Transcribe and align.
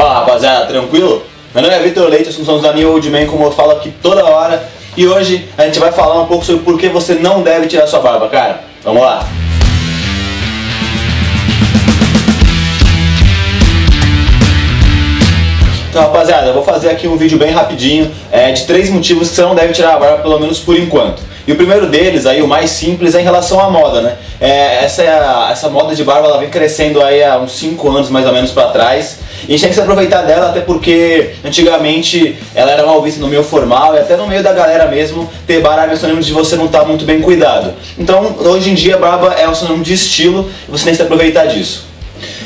Fala 0.00 0.14
rapaziada, 0.14 0.64
tranquilo? 0.64 1.22
Meu 1.52 1.62
nome 1.62 1.74
é 1.74 1.78
Vitor 1.78 2.08
Leite, 2.08 2.32
sou 2.32 2.56
um 2.56 2.62
da 2.62 2.72
New 2.72 2.90
Old 2.90 3.10
Man, 3.10 3.26
como 3.26 3.44
eu 3.44 3.52
falo 3.52 3.72
aqui 3.72 3.92
toda 4.02 4.24
hora. 4.24 4.66
E 4.96 5.06
hoje 5.06 5.46
a 5.58 5.66
gente 5.66 5.78
vai 5.78 5.92
falar 5.92 6.22
um 6.22 6.26
pouco 6.26 6.42
sobre 6.42 6.62
por 6.62 6.78
que 6.78 6.88
você 6.88 7.16
não 7.16 7.42
deve 7.42 7.66
tirar 7.66 7.86
sua 7.86 8.00
barba, 8.00 8.26
cara. 8.30 8.64
Vamos 8.82 9.02
lá! 9.02 9.28
Então 15.90 16.00
rapaziada, 16.00 16.46
eu 16.46 16.54
vou 16.54 16.64
fazer 16.64 16.88
aqui 16.88 17.06
um 17.06 17.18
vídeo 17.18 17.36
bem 17.36 17.50
rapidinho 17.50 18.10
é, 18.32 18.52
de 18.52 18.64
três 18.64 18.88
motivos 18.88 19.28
que 19.28 19.34
você 19.34 19.42
não 19.42 19.54
deve 19.54 19.74
tirar 19.74 19.96
a 19.96 19.98
barba, 19.98 20.22
pelo 20.22 20.40
menos 20.40 20.60
por 20.60 20.78
enquanto. 20.78 21.20
E 21.50 21.52
o 21.52 21.56
primeiro 21.56 21.88
deles, 21.88 22.26
aí 22.26 22.40
o 22.40 22.46
mais 22.46 22.70
simples, 22.70 23.12
é 23.16 23.20
em 23.20 23.24
relação 23.24 23.58
à 23.58 23.68
moda, 23.68 24.00
né? 24.00 24.18
É, 24.40 24.84
essa, 24.84 25.02
essa 25.50 25.68
moda 25.68 25.96
de 25.96 26.04
barba 26.04 26.28
ela 26.28 26.38
vem 26.38 26.48
crescendo 26.48 27.02
aí 27.02 27.24
há 27.24 27.38
uns 27.38 27.58
5 27.58 27.88
anos 27.88 28.08
mais 28.08 28.24
ou 28.24 28.32
menos 28.32 28.52
para 28.52 28.68
trás. 28.68 29.18
E 29.42 29.46
a 29.46 29.50
gente 29.50 29.62
tem 29.62 29.68
que 29.70 29.74
se 29.74 29.80
aproveitar 29.80 30.22
dela 30.22 30.50
até 30.50 30.60
porque 30.60 31.30
antigamente 31.44 32.38
ela 32.54 32.70
era 32.70 32.86
mal 32.86 33.02
vista 33.02 33.20
no 33.20 33.26
meio 33.26 33.42
formal 33.42 33.96
e 33.96 33.98
até 33.98 34.16
no 34.16 34.28
meio 34.28 34.44
da 34.44 34.52
galera 34.52 34.86
mesmo 34.86 35.28
ter 35.44 35.60
barba 35.60 35.92
é 35.92 35.96
sinônimo 35.96 36.22
de 36.22 36.32
você 36.32 36.54
não 36.54 36.66
estar 36.66 36.82
tá 36.82 36.84
muito 36.84 37.04
bem 37.04 37.20
cuidado. 37.20 37.74
Então 37.98 38.36
hoje 38.38 38.70
em 38.70 38.74
dia 38.74 38.96
barba 38.96 39.34
é 39.34 39.48
um 39.48 39.54
sinônimo 39.54 39.82
de 39.82 39.94
estilo 39.94 40.48
e 40.68 40.70
você 40.70 40.84
tem 40.84 40.92
que 40.92 40.98
se 40.98 41.02
aproveitar 41.02 41.46
disso. 41.46 41.84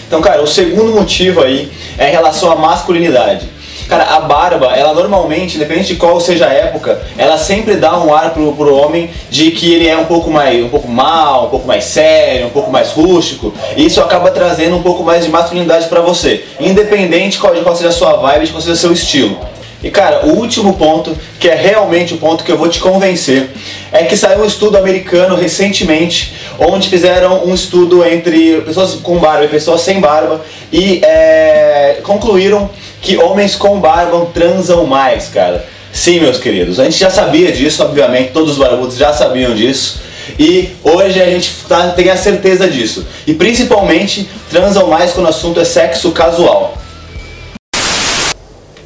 Então 0.09 0.23
cara, 0.23 0.41
o 0.41 0.47
segundo 0.47 0.95
motivo 0.95 1.43
aí 1.43 1.71
é 1.99 2.09
em 2.09 2.13
relação 2.13 2.51
à 2.51 2.57
masculinidade. 2.57 3.51
Cara, 3.95 4.17
a 4.17 4.21
barba, 4.21 4.75
ela 4.75 4.93
normalmente, 4.93 5.55
independente 5.55 5.95
de 5.95 5.97
qual 5.97 6.21
seja 6.21 6.49
a 6.49 6.53
época, 6.53 7.01
ela 7.17 7.39
sempre 7.39 7.77
dá 7.77 7.97
um 7.97 8.13
ar 8.13 8.31
pro, 8.35 8.53
pro 8.53 8.75
homem 8.75 9.09
de 9.31 9.53
que 9.53 9.73
ele 9.73 9.87
é 9.87 9.97
um 9.97 10.07
pouco 10.07 10.33
mais 10.33 10.65
um 10.65 10.69
pouco 10.69 10.89
mal, 10.89 11.47
um 11.47 11.51
pouco 11.51 11.65
mais 11.65 11.85
sério, 11.85 12.49
um 12.49 12.51
pouco 12.51 12.73
mais 12.73 12.91
rústico. 12.91 13.55
E 13.77 13.87
isso 13.87 14.01
acaba 14.01 14.33
trazendo 14.33 14.75
um 14.75 14.83
pouco 14.83 15.05
mais 15.05 15.25
de 15.25 15.31
masculinidade 15.31 15.87
para 15.87 16.01
você, 16.01 16.45
independente 16.59 17.39
de 17.39 17.39
qual, 17.39 17.77
seja 17.77 17.91
a 17.91 17.93
sua 17.93 18.15
vibe, 18.17 18.47
de 18.47 18.51
qual 18.51 18.61
seja 18.61 18.73
o 18.73 18.77
seu 18.77 18.93
estilo. 18.93 19.39
E 19.85 19.91
cara, 19.91 20.25
o 20.25 20.31
último 20.39 20.73
ponto, 20.79 21.15
que 21.39 21.47
é 21.47 21.55
realmente 21.55 22.15
o 22.15 22.17
ponto 22.17 22.43
que 22.43 22.51
eu 22.51 22.57
vou 22.57 22.71
te 22.71 22.81
convencer, 22.81 23.51
é 23.93 24.05
que 24.05 24.17
saiu 24.17 24.41
um 24.41 24.47
estudo 24.47 24.79
americano 24.79 25.37
recentemente, 25.37 26.33
onde 26.59 26.89
fizeram 26.89 27.45
um 27.45 27.55
estudo 27.55 28.03
entre 28.03 28.63
pessoas 28.63 28.95
com 28.95 29.19
barba 29.19 29.45
e 29.45 29.49
pessoas 29.49 29.83
sem 29.83 30.01
barba 30.01 30.41
e 30.73 31.03
é, 31.05 31.99
concluíram 32.03 32.71
que 33.03 33.19
homens 33.19 33.57
com 33.57 33.79
barba 33.79 34.27
transam 34.33 34.87
mais, 34.87 35.29
cara. 35.29 35.67
Sim, 35.93 36.19
meus 36.19 36.39
queridos, 36.39 36.81
a 36.81 36.85
gente 36.85 36.99
já 36.99 37.11
sabia 37.11 37.53
disso, 37.53 37.83
obviamente, 37.83 38.33
todos 38.33 38.53
os 38.53 38.59
barbudos 38.59 38.97
já 38.97 39.13
sabiam 39.13 39.55
disso. 39.55 40.01
E 40.39 40.71
hoje 40.83 41.21
a 41.21 41.27
gente 41.27 41.53
tá, 41.69 41.91
tem 41.91 42.09
a 42.09 42.17
certeza 42.17 42.67
disso. 42.67 43.07
E 43.27 43.35
principalmente 43.35 44.31
transam 44.49 44.87
mais 44.87 45.13
quando 45.13 45.27
o 45.27 45.29
assunto 45.29 45.61
é 45.61 45.65
sexo 45.65 46.11
casual. 46.13 46.79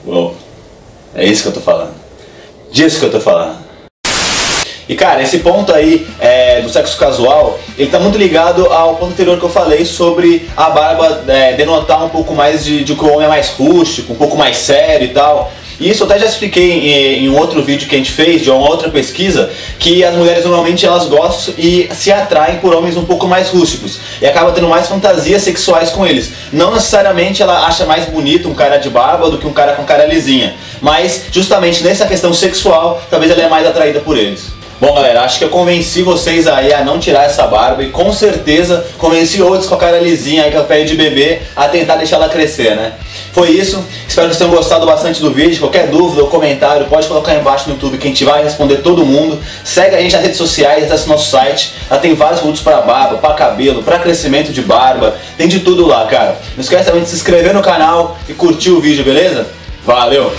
Uou, 0.05 0.35
é 1.19 1.27
isso 1.27 1.43
que 1.43 1.49
eu 1.49 1.53
tô 1.53 1.61
falando. 1.61 1.95
Disso 2.71 3.01
que 3.01 3.07
eu 3.07 3.11
tô 3.11 3.21
falando. 3.21 3.69
E 4.89 4.95
cara, 4.95 5.23
esse 5.23 5.39
ponto 5.41 5.73
aí 5.73 6.07
é, 6.19 6.63
do 6.63 6.71
sexo 6.71 6.97
casual, 6.97 7.59
ele 7.77 7.91
tá 7.91 7.99
muito 7.99 8.17
ligado 8.17 8.67
ao 8.73 8.97
ponto 8.97 9.13
anterior 9.13 9.39
que 9.39 9.45
eu 9.45 9.51
falei 9.51 9.85
sobre 9.85 10.49
a 10.57 10.71
barba 10.71 11.25
é, 11.29 11.53
denotar 11.53 12.03
um 12.03 12.09
pouco 12.09 12.35
mais 12.35 12.65
de, 12.65 12.85
de 12.85 12.95
que 12.95 13.05
o 13.05 13.13
homem 13.13 13.27
é 13.27 13.29
mais 13.29 13.51
rústico, 13.51 14.15
um 14.15 14.17
pouco 14.17 14.37
mais 14.37 14.57
sério 14.57 15.07
e 15.07 15.11
tal. 15.11 15.53
E 15.81 15.91
isso 15.91 16.03
eu 16.03 16.11
até 16.11 16.19
já 16.19 16.27
expliquei 16.27 16.73
em, 16.73 17.25
em, 17.25 17.29
um 17.29 17.37
outro 17.37 17.63
vídeo 17.63 17.89
que 17.89 17.95
a 17.95 17.99
gente 17.99 18.11
fez, 18.11 18.43
de 18.43 18.51
uma 18.51 18.69
outra 18.69 18.91
pesquisa, 18.91 19.51
que 19.79 20.03
as 20.03 20.15
mulheres 20.15 20.45
normalmente 20.45 20.85
elas 20.85 21.07
gostam 21.07 21.55
e 21.57 21.89
se 21.93 22.11
atraem 22.11 22.59
por 22.59 22.75
homens 22.75 22.97
um 22.97 23.05
pouco 23.05 23.29
mais 23.29 23.51
rústicos 23.51 24.01
e 24.21 24.27
acaba 24.27 24.51
tendo 24.51 24.69
mais 24.69 24.89
fantasias 24.89 25.43
sexuais 25.43 25.91
com 25.91 26.05
eles. 26.05 26.33
Não 26.53 26.73
necessariamente 26.73 27.43
ela 27.43 27.65
acha 27.65 27.87
mais 27.87 28.07
bonito 28.07 28.49
um 28.49 28.55
cara 28.55 28.79
de 28.79 28.91
barba 28.91 29.31
do 29.31 29.39
que 29.39 29.47
um 29.47 29.53
cara 29.53 29.75
com 29.75 29.85
cara 29.85 30.05
lisinha, 30.05 30.57
mas 30.81 31.25
justamente 31.33 31.83
nessa 31.83 32.07
questão 32.07 32.33
sexual, 32.33 33.03
talvez 33.11 33.31
ela 33.31 33.43
é 33.43 33.49
mais 33.49 33.67
atraída 33.67 34.01
por 34.01 34.17
eles. 34.17 34.59
Bom, 34.81 34.95
galera, 34.95 35.23
acho 35.23 35.39
que 35.39 35.45
eu 35.45 35.49
convenci 35.49 36.03
vocês 36.03 36.47
aí 36.47 36.73
a 36.73 36.85
não 36.85 37.01
tirar 37.01 37.25
essa 37.25 37.45
barba 37.49 37.83
e 37.83 37.91
com 37.91 38.13
certeza 38.13 38.87
convenci 38.97 39.43
outros 39.43 39.69
com 39.69 39.75
a 39.75 39.79
cara 39.79 39.99
lisinha 39.99 40.45
aí, 40.45 40.53
com 40.53 40.59
a 40.61 40.63
pele 40.63 40.85
de 40.85 40.95
bebê, 40.95 41.41
a 41.57 41.67
tentar 41.67 41.97
deixar 41.97 42.15
ela 42.15 42.29
crescer, 42.29 42.77
né? 42.77 42.93
Foi 43.33 43.51
isso, 43.51 43.85
espero 44.07 44.29
que 44.29 44.37
vocês 44.37 44.39
tenham 44.39 44.55
gostado 44.55 44.87
bastante 44.87 45.21
do 45.21 45.33
vídeo. 45.33 45.59
Qualquer 45.59 45.89
dúvida 45.89 46.23
ou 46.23 46.29
comentário, 46.29 46.87
pode 46.87 47.09
colocar 47.09 47.33
aí 47.33 47.41
embaixo 47.41 47.69
no 47.69 47.75
YouTube 47.75 47.99
que 47.99 48.07
a 48.07 48.11
gente 48.11 48.25
vai 48.25 48.45
responder 48.45 48.77
todo 48.77 49.05
mundo. 49.05 49.41
Segue 49.65 49.97
a 49.97 50.01
gente 50.01 50.13
nas 50.13 50.23
redes 50.23 50.39
sociais, 50.39 50.85
acesse 50.85 51.09
nosso 51.09 51.29
site. 51.29 51.75
Lá 51.91 51.99
tem 51.99 52.15
vários 52.15 52.39
produtos 52.39 52.63
para 52.63 52.81
barba, 52.81 53.17
para 53.17 53.35
cabelo, 53.35 53.83
para 53.83 53.99
crescimento 53.99 54.53
de 54.53 54.63
barba. 54.63 55.17
Tem 55.37 55.49
de 55.49 55.59
tudo 55.59 55.89
lá, 55.89 56.07
cara. 56.07 56.41
Não 56.57 56.63
esquece 56.63 56.85
também 56.85 57.03
de 57.03 57.09
se 57.09 57.17
inscrever 57.17 57.53
no 57.53 57.63
canal 57.63 58.17
e 58.29 58.33
curtir 58.33 58.71
o 58.71 58.81
vídeo, 58.81 59.05
beleza? 59.05 59.49
Valeu! 59.85 60.33